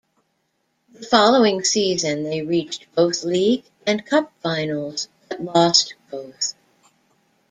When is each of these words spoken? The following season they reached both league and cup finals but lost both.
The 0.91 1.05
following 1.05 1.63
season 1.63 2.23
they 2.23 2.41
reached 2.41 2.87
both 2.95 3.23
league 3.23 3.65
and 3.85 4.03
cup 4.03 4.33
finals 4.41 5.09
but 5.29 5.39
lost 5.43 5.93
both. 6.09 6.55